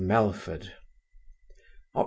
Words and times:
MELFORD 0.03 0.73
Oct. 1.93 1.99